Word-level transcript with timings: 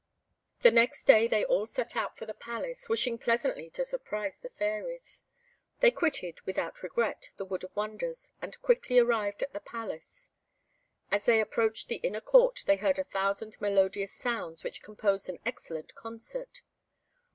The 0.63 0.71
next 0.71 1.03
day 1.03 1.27
they 1.27 1.45
all 1.45 1.67
set 1.67 1.95
out 1.95 2.17
for 2.17 2.25
the 2.25 2.33
Palace, 2.33 2.89
wishing 2.89 3.19
pleasantly 3.19 3.69
to 3.69 3.85
surprise 3.85 4.39
the 4.39 4.49
fairies. 4.49 5.23
They 5.79 5.91
quitted, 5.91 6.41
without 6.41 6.81
regret, 6.81 7.29
the 7.37 7.45
Wood 7.45 7.63
of 7.63 7.75
Wonders, 7.75 8.31
and 8.41 8.59
quickly 8.63 8.97
arrived 8.97 9.43
at 9.43 9.53
the 9.53 9.59
Palace. 9.59 10.31
As 11.11 11.25
they 11.25 11.39
approached 11.39 11.87
the 11.87 11.97
inner 11.97 12.19
court, 12.19 12.63
they 12.65 12.77
heard 12.77 12.97
a 12.97 13.03
thousand 13.03 13.61
melodious 13.61 14.11
sounds, 14.11 14.63
which 14.63 14.81
composed 14.81 15.29
an 15.29 15.37
excellent 15.45 15.93
concert. 15.93 16.63